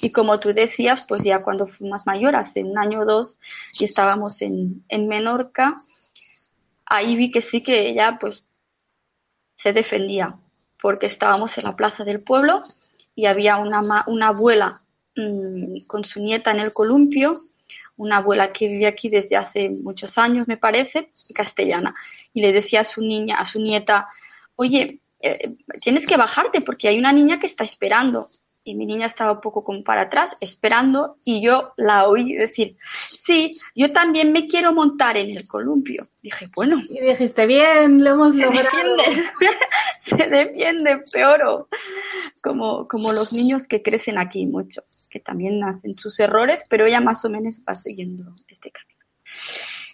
[0.01, 3.39] y como tú decías, pues ya cuando fui más mayor, hace un año o dos,
[3.79, 5.77] y estábamos en, en Menorca,
[6.87, 8.45] ahí vi que sí que ella pues
[9.55, 10.37] se defendía,
[10.81, 12.63] porque estábamos en la plaza del pueblo
[13.15, 14.81] y había una, una abuela
[15.17, 17.37] mmm, con su nieta en el columpio,
[17.97, 21.95] una abuela que vive aquí desde hace muchos años, me parece, castellana,
[22.33, 24.09] y le decía a su niña, a su nieta,
[24.57, 28.27] oye, eh, tienes que bajarte porque hay una niña que está esperando
[28.65, 32.77] y mi niña estaba un poco como para atrás esperando y yo la oí decir,
[33.11, 36.05] sí, yo también me quiero montar en el columpio.
[36.23, 36.81] Dije, bueno.
[36.89, 38.65] Y dijiste, bien, lo hemos se logrado.
[38.97, 39.25] Defiende,
[39.99, 41.69] se defiende, peor.
[42.43, 47.01] Como, como los niños que crecen aquí mucho, que también hacen sus errores, pero ella
[47.01, 49.05] más o menos va siguiendo este camino.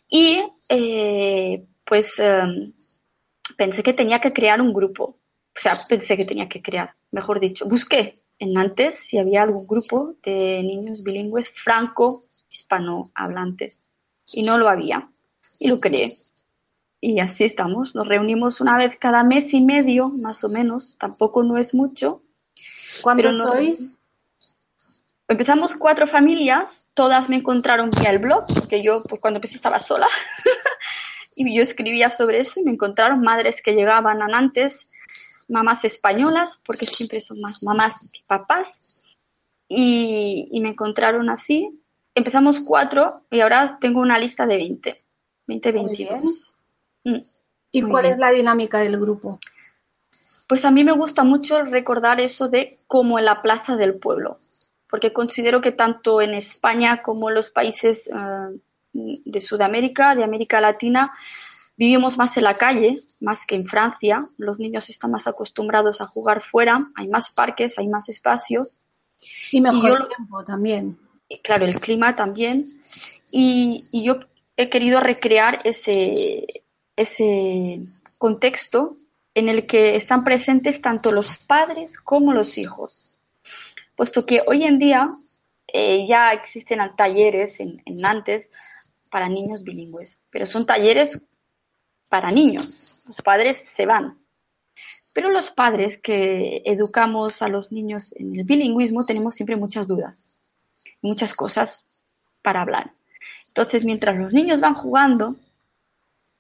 [0.09, 2.72] Y eh, pues eh,
[3.56, 5.18] pensé que tenía que crear un grupo.
[5.56, 9.68] O sea, pensé que tenía que crear, mejor dicho, busqué en Nantes si había algún
[9.68, 13.85] grupo de niños bilingües franco-hispanohablantes
[14.33, 15.09] y no lo había
[15.61, 16.16] y lo creé.
[17.00, 21.42] Y así estamos, nos reunimos una vez cada mes y medio, más o menos, tampoco
[21.42, 22.22] no es mucho.
[23.03, 23.98] ¿Cuántos sois?
[25.29, 29.81] Empezamos cuatro familias, todas me encontraron vía el blog, porque yo pues, cuando empecé estaba
[29.81, 30.09] sola
[31.37, 34.92] y yo escribía sobre eso y me encontraron madres que llegaban a Nantes
[35.51, 39.03] mamás españolas, porque siempre son más mamás que papás,
[39.71, 41.81] y, me encontraron así.
[42.15, 44.97] Empezamos cuatro y ahora tengo una lista de 20,
[45.47, 46.55] 20, 22.
[47.71, 49.39] ¿Y cuál es la dinámica del grupo?
[50.49, 54.39] Pues a mí me gusta mucho recordar eso de como en la plaza del pueblo,
[54.91, 58.59] porque considero que tanto en España como en los países uh,
[58.93, 61.13] de Sudamérica, de América Latina,
[61.81, 64.27] Vivimos más en la calle, más que en Francia.
[64.37, 68.81] Los niños están más acostumbrados a jugar fuera, hay más parques, hay más espacios.
[69.51, 70.99] Y mejor tiempo también.
[71.43, 72.66] Claro, el clima también.
[73.33, 74.21] Y, y, yo
[74.59, 76.45] he querido recrear ese,
[76.97, 77.81] ese
[78.19, 78.95] contexto
[79.33, 83.21] en el que están presentes tanto los padres como los hijos.
[83.97, 85.09] Puesto que hoy en día
[85.66, 88.53] eh, ya existen talleres en, en Nantes
[89.11, 91.25] para niños bilingües, pero son talleres
[92.11, 93.01] para niños.
[93.07, 94.18] Los padres se van.
[95.14, 100.38] Pero los padres que educamos a los niños en el bilingüismo tenemos siempre muchas dudas,
[101.01, 101.85] muchas cosas
[102.42, 102.92] para hablar.
[103.49, 105.37] Entonces, mientras los niños van jugando,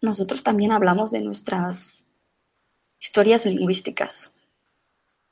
[0.00, 2.04] nosotros también hablamos de nuestras
[3.00, 4.32] historias lingüísticas.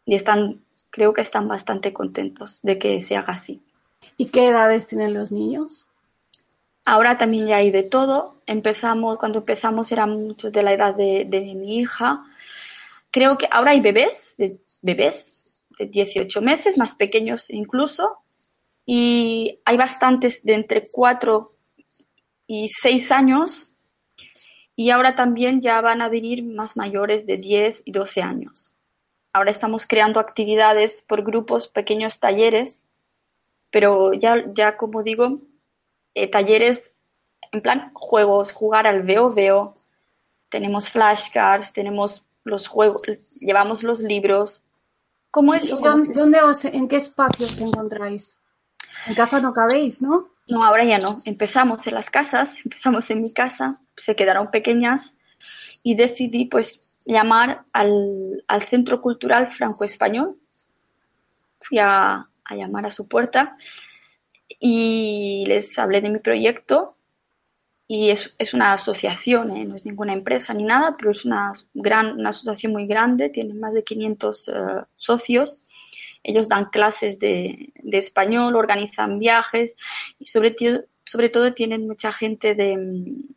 [0.05, 3.63] Y están, creo que están bastante contentos de que se haga así.
[4.17, 5.89] ¿Y qué edades tienen los niños?
[6.89, 8.41] Ahora también ya hay de todo.
[8.47, 12.25] Empezamos, cuando empezamos eran muchos de la edad de, mi hija.
[13.11, 18.17] Creo que ahora hay bebés, de, bebés de 18 meses, más pequeños incluso.
[18.87, 21.47] Y hay bastantes de entre 4
[22.47, 23.75] y 6 años.
[24.75, 28.77] Y ahora también ya van a venir más mayores de 10 y 12 años.
[29.35, 32.83] Ahora estamos creando actividades por grupos, pequeños talleres,
[33.71, 35.37] pero ya, ya como digo,
[36.23, 36.95] eh, talleres
[37.53, 39.75] en plan juegos, jugar al veo veo,
[40.49, 43.03] tenemos flashcards, tenemos los juegos,
[43.41, 44.63] llevamos los libros.
[45.31, 45.69] ¿Cómo es?
[45.69, 48.41] ¿Dónde, os, ¿En qué espacio os encontráis?
[49.07, 50.31] En casa no cabéis, ¿no?
[50.49, 51.21] No, ahora ya no.
[51.27, 55.15] Empezamos en las casas, empezamos en mi casa, se quedaron pequeñas
[55.83, 60.39] y decidí pues llamar al, al Centro Cultural Franco-Español.
[61.61, 63.57] Fui a, a llamar a su puerta
[64.59, 66.97] y les hablé de mi proyecto
[67.87, 69.65] y es, es una asociación, ¿eh?
[69.65, 73.55] no es ninguna empresa ni nada, pero es una, gran, una asociación muy grande, tiene
[73.55, 75.61] más de 500 uh, eh, socios
[76.23, 79.77] ellos dan clases de, español, organizan viajes
[80.19, 80.55] y sobre,
[81.05, 83.35] sobre todo tienen mucha gente de mm,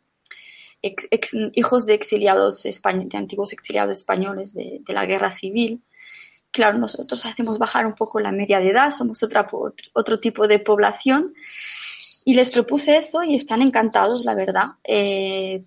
[1.54, 5.82] hijos de exiliados españoles, de antiguos exiliados españoles de, la guerra civil.
[6.52, 9.48] Claro, nosotros hacemos bajar un poco la media de edad, somos otra,
[9.94, 11.34] otro tipo de población
[12.24, 14.66] y les propuse eso y están encantados, la verdad.
[14.84, 15.60] Eh,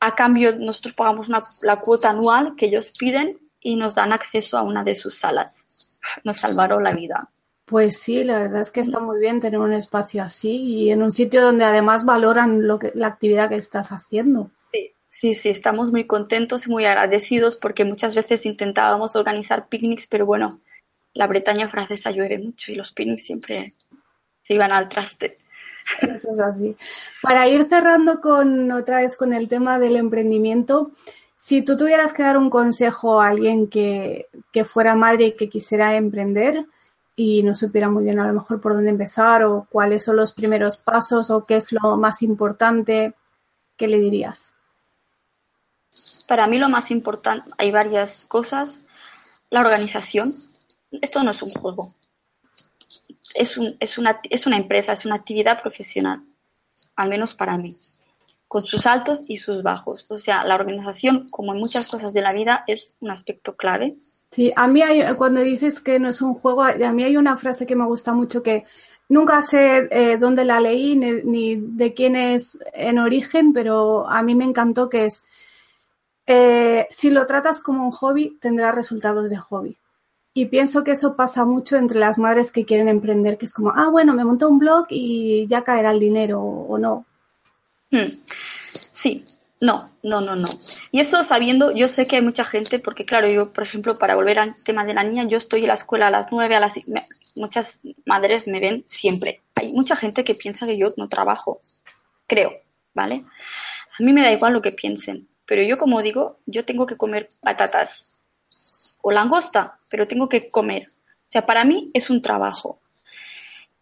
[0.00, 1.28] a cambio, nosotros pagamos
[1.62, 5.64] la cuota anual que ellos piden y nos dan acceso a una de sus salas.
[6.24, 7.30] Nos salvaron la vida.
[7.64, 11.02] Pues sí, la verdad es que está muy bien tener un espacio así y en
[11.02, 14.50] un sitio donde además valoran lo que, la actividad que estás haciendo.
[15.14, 20.24] Sí, sí, estamos muy contentos y muy agradecidos porque muchas veces intentábamos organizar picnics, pero
[20.24, 20.62] bueno,
[21.12, 23.74] la Bretaña francesa llueve mucho y los picnics siempre
[24.42, 25.36] se iban al traste.
[26.00, 26.74] Eso es así.
[27.20, 30.92] Para ir cerrando con otra vez con el tema del emprendimiento,
[31.36, 34.28] si tú tuvieras que dar un consejo a alguien que,
[34.64, 36.64] fuera madre y que quisiera emprender
[37.14, 40.32] y no supiera muy bien a lo mejor por dónde empezar o cuáles son los
[40.32, 43.12] primeros pasos o qué es lo más importante,
[43.76, 44.54] ¿qué le dirías?
[46.32, 48.84] Para mí lo más importante, hay varias cosas.
[49.50, 50.32] La organización.
[50.90, 51.94] Esto no es un juego
[53.34, 56.22] es, es, una, es una empresa, es una actividad profesional,
[56.96, 57.76] al menos para mí,
[58.48, 60.10] con sus altos y sus bajos.
[60.10, 63.96] O sea, la organización, como en muchas cosas de la vida, es un aspecto clave.
[64.30, 67.36] Sí, a mí hay, cuando dices que no es un juego, a mí hay una
[67.36, 68.64] frase que me gusta mucho que
[69.08, 74.22] nunca sé eh, dónde la leí ni, ni, de quién es en origen, pero a
[74.22, 75.24] mí me encantó que es,
[76.26, 79.78] eh, si lo tratas como un hobby, tendrás resultados de hobby.
[80.34, 83.72] Y pienso que eso pasa mucho entre las madres que quieren emprender, que es como,
[83.74, 87.04] ah, bueno, me monto un blog y ya caerá el dinero o no.
[87.90, 88.08] Hmm.
[88.90, 89.26] Sí,
[89.60, 90.48] no, no, no, no.
[90.90, 94.14] Y eso sabiendo, yo sé que hay mucha gente, porque claro, yo, por ejemplo, para
[94.14, 96.60] volver al tema de la niña, yo estoy en la escuela a las nueve, a
[96.60, 96.72] las
[97.36, 99.42] muchas madres me ven siempre.
[99.54, 101.60] Hay mucha gente que piensa que yo no trabajo,
[102.26, 102.52] creo,
[102.94, 103.24] ¿vale?
[103.98, 106.96] A mí me da igual lo que piensen, pero yo como digo, yo tengo que
[106.96, 108.10] comer patatas
[109.02, 110.88] o langosta, pero tengo que comer.
[110.88, 112.80] O sea, para mí es un trabajo.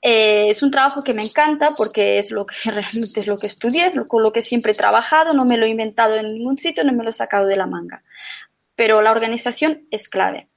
[0.02, 3.46] Eh, es un trabajo que me encanta porque es lo que realmente es lo que
[3.46, 6.34] estudié, es lo, con lo que siempre he trabajado, no me lo he inventado en
[6.34, 8.02] ningún sitio, no me lo he sacado de la manga.
[8.74, 10.48] Pero la organización es clave.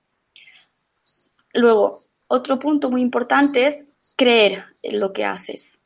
[1.54, 5.80] Luego, otro punto muy importante es creer en lo que haces.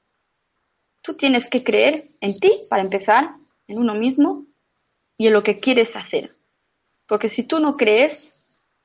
[1.01, 3.31] Tú tienes que creer en ti, para empezar,
[3.67, 4.47] en uno mismo
[5.17, 6.31] y en lo que quieres hacer.
[7.07, 8.35] Porque si tú no crees,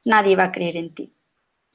[0.04, 1.12] nadie va a creer en ti.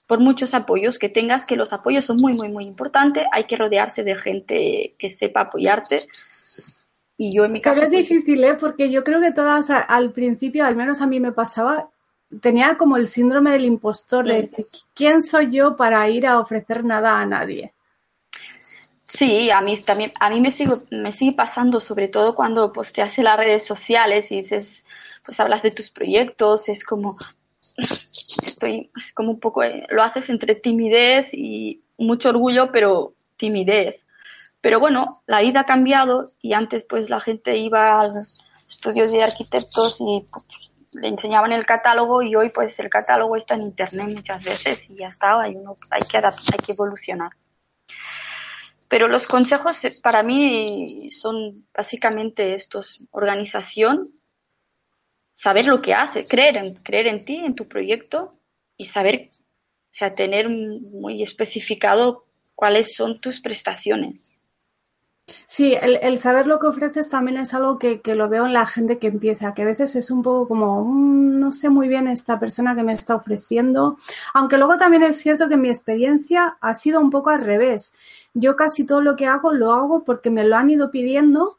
[0.08, 3.58] Por muchos apoyos que tengas, que los apoyos son muy, muy, muy importantes, hay que
[3.58, 6.08] rodearse de gente que sepa apoyarte.
[7.18, 7.82] Y yo en mi caso...
[7.82, 8.54] Pero es difícil, ¿eh?
[8.54, 11.90] Porque yo creo que todas al principio, al menos a mí me pasaba,
[12.42, 14.50] tenía como el síndrome del impostor, de
[14.94, 17.74] ¿quién soy yo para ir a ofrecer nada a nadie?
[19.08, 23.18] Sí, a mí también, a mí me sigue, me sigue pasando, sobre todo cuando posteas
[23.18, 24.86] en las redes sociales y dices,
[25.26, 27.16] pues hablas de tus proyectos, es como,
[27.78, 34.06] estoy como un poco, eh, lo haces entre timidez y mucho orgullo, pero timidez.
[34.60, 38.08] Pero bueno, la vida ha cambiado y antes pues la gente iba a
[38.68, 40.46] estudios de arquitectos y pues,
[40.94, 44.98] le enseñaban el catálogo y hoy pues el catálogo está en internet muchas veces y
[44.98, 47.32] ya está, hay, uno, hay, que, hay que evolucionar.
[48.90, 54.14] Pero los consejos eh, para mí son básicamente estos, organización,
[55.32, 58.40] saber lo que hace, creer en, creer en ti, en tu proyecto
[58.76, 64.37] y saber, o sea, tener muy especificado cuáles son tus prestaciones.
[65.46, 68.98] Sí, el, saber lo que ofreces también es algo que, lo veo en la gente
[68.98, 72.40] que empieza, que a veces es un poco como, mm, no sé muy bien esta
[72.40, 73.98] persona que me está ofreciendo,
[74.34, 77.94] aunque luego también es cierto que mi experiencia ha sido un poco al revés.
[78.34, 81.58] Yo casi todo lo que hago lo hago porque me lo han ido pidiendo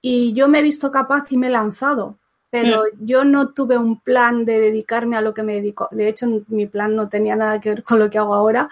[0.00, 2.18] y yo me he visto capaz y me he lanzado
[2.50, 3.06] pero mm.
[3.06, 5.88] yo no tuve un plan de dedicarme a lo que me dedico.
[5.92, 8.68] De hecho, mi plan no tenía nada que ver con lo que hago ahora,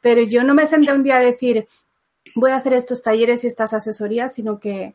[0.00, 1.66] pero yo no me senté un día a decir,
[2.34, 4.94] voy a hacer estos talleres y estas asesorías, sino que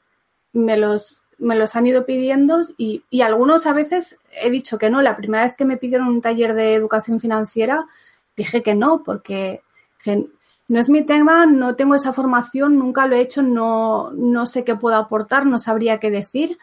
[0.54, 4.90] me los, me los han ido pidiendo y, y algunos a veces he dicho que
[4.90, 5.02] no.
[5.02, 7.88] La primera vez que me pidieron un taller de educación financiera,
[8.36, 9.62] dije que no, porque
[10.68, 14.64] no es mi tema, no tengo esa formación, nunca lo he hecho, no, no sé
[14.64, 16.58] qué puedo aportar, no sabría qué decir.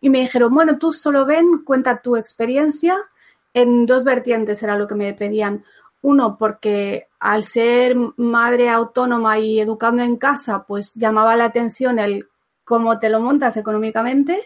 [0.00, 2.96] Y me dijeron, bueno, tú solo ven, cuenta tu experiencia.
[3.52, 5.64] En dos vertientes era lo que me pedían.
[6.04, 12.28] Uno, porque al ser madre autónoma y educando en casa, pues llamaba la atención el
[12.62, 14.38] cómo te lo montas económicamente.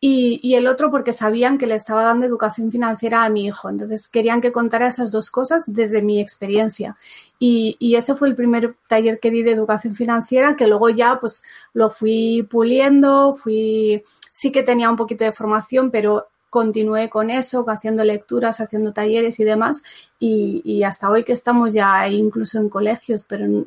[0.00, 3.70] y, el otro porque sabían que le estaba dando educación financiera a mi hijo.
[3.70, 6.96] Entonces querían que contara esas dos cosas desde mi experiencia.
[7.38, 11.20] Y, y, ese fue el primer taller que di de educación financiera, que luego ya
[11.20, 14.02] pues lo fui puliendo, fui,
[14.32, 19.40] sí que tenía un poquito de formación, pero continué con eso, haciendo lecturas, haciendo talleres
[19.40, 19.82] y demás.
[20.18, 23.64] Y, hasta hoy que estamos ya incluso en colegios, pero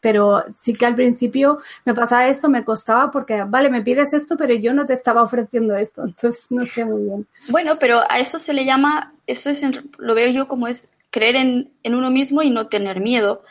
[0.00, 4.36] pero sí que al principio me pasaba esto, me costaba porque, vale, me pides esto,
[4.36, 7.26] pero yo no te estaba ofreciendo esto, entonces no sé muy bien.
[7.50, 9.60] Bueno, pero a eso se le llama, eso es,
[9.98, 13.42] lo veo yo como es creer en, en uno mismo y no tener miedo.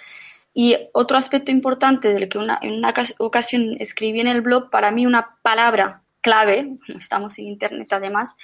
[0.54, 4.92] Y otro aspecto importante del que una, en una ocasión escribí en el blog, para
[4.92, 8.36] mí una palabra clave, estamos en internet además,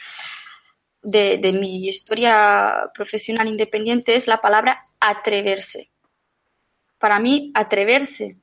[1.03, 5.89] de, mi historia profesional independiente es la palabra atreverse.
[6.97, 8.37] Para mí atreverse,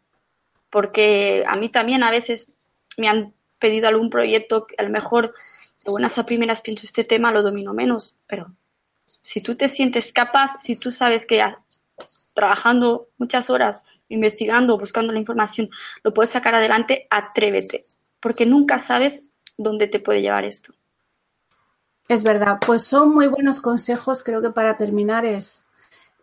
[0.68, 2.50] porque a mí también a veces
[2.98, 5.34] me han pedido algún proyecto, a lo mejor
[5.84, 8.54] de buenas a primeras pienso este tema lo domino menos, pero
[9.22, 11.42] si tú te sientes capaz, si tú sabes que
[12.34, 15.70] trabajando muchas horas, investigando, buscando la información,
[16.02, 17.84] lo puedes sacar adelante, atrévete,
[18.20, 19.24] porque nunca sabes
[19.56, 20.74] dónde te puede llevar esto.
[22.08, 25.66] Es verdad, pues son muy buenos consejos, creo que para terminar es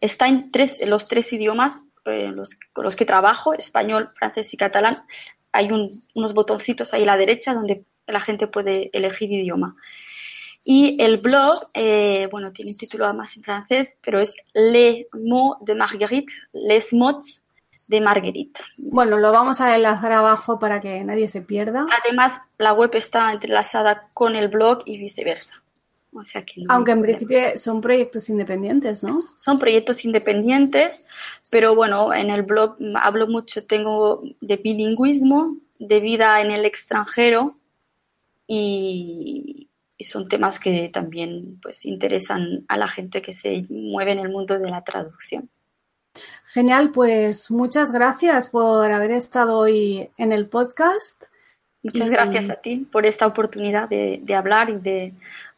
[0.02, 4.58] Está en tres, los tres idiomas eh, los, con los que trabajo, español, francés y
[4.58, 4.96] catalán.
[5.52, 9.76] Hay unos botoncitos ahí a la derecha donde la gente puede elegir idioma.
[10.66, 15.76] Y el blog, eh, bueno, tiene título además en francés, pero es Les mots de
[15.76, 17.44] Marguerite, Les mots
[17.88, 18.62] de Marguerite.
[18.78, 21.86] Bueno, lo vamos a enlazar abajo para que nadie se pierda.
[22.04, 25.63] Además, la web está entrelazada con el blog y viceversa.
[26.16, 29.24] O sea que Aunque en principio son proyectos independientes, ¿no?
[29.36, 31.04] Son proyectos independientes,
[31.50, 37.58] pero bueno, en el blog hablo mucho, tengo de bilingüismo, de vida en el extranjero
[38.48, 44.20] y, y son temas que también pues interesan a la gente que se mueve en
[44.20, 45.50] el mundo de la traducción.
[46.46, 51.26] Genial, pues muchas gracias por haber estado hoy en el podcast.
[51.82, 55.14] Muchas gracias a ti por esta oportunidad de, hablar y de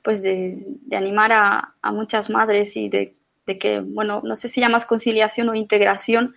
[0.06, 3.16] pues de, animar a, muchas madres y de,
[3.60, 6.36] que, bueno, no sé si llamas conciliación o integración.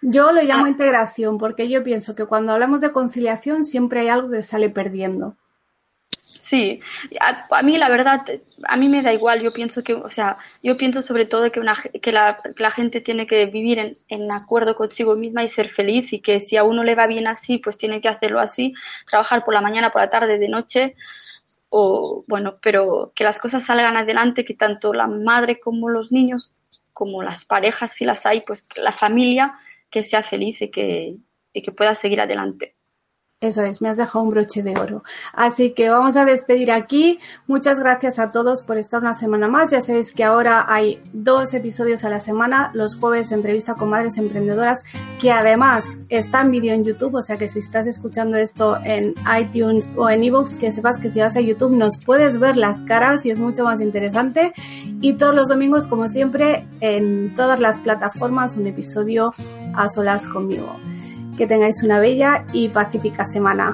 [0.00, 0.70] Yo lo llamo ah.
[0.70, 5.36] integración porque yo pienso que cuando hablamos de conciliación siempre hay algo que sale perdiendo.
[6.22, 6.80] Sí,
[7.20, 8.20] a, mí la verdad,
[8.66, 11.60] a mí me da igual, yo pienso que, o sea, yo pienso sobre todo que,
[11.60, 15.68] una, que, la, la gente tiene que vivir en, en, acuerdo consigo misma y ser
[15.68, 18.72] feliz y que si a uno le va bien así, pues tiene que hacerlo así,
[19.06, 20.94] trabajar por la mañana, por la tarde, de noche,
[21.70, 26.52] o bueno, pero que las cosas salgan adelante, que tanto la madre como los niños,
[26.92, 29.54] como las parejas, si las hay, pues la familia,
[29.90, 31.16] que sea feliz y que,
[31.52, 32.76] y que pueda seguir adelante.
[33.42, 35.02] Eso es, me has dejado un broche de oro.
[35.32, 37.18] Así que vamos a despedir aquí.
[37.46, 39.70] Muchas gracias a todos por estar una semana más.
[39.70, 44.18] Ya sabéis que ahora hay dos episodios a la semana, los jueves entrevista con madres
[44.18, 44.82] emprendedoras,
[45.18, 49.14] que además está en vídeo en YouTube, o sea que si estás escuchando esto en
[49.40, 52.82] iTunes o en iVoox, que sepas que si vas a YouTube nos puedes ver las
[52.82, 54.52] caras y es mucho más interesante.
[55.00, 59.32] Y todos los domingos, como siempre, en todas las plataformas, un episodio
[59.74, 60.76] a solas conmigo.
[61.40, 63.72] Que tengáis una bella y pacífica semana.